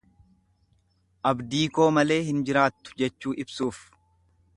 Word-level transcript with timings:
Abdii 1.31 1.59
koo 1.75 1.85
malee 1.97 2.17
hin 2.29 2.41
jiraattu 2.49 2.97
jechuu 3.03 3.35
ibsuuf. 3.45 3.83